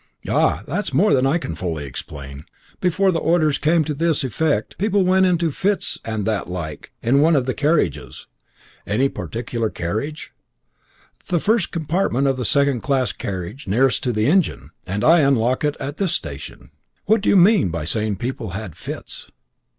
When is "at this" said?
15.79-16.13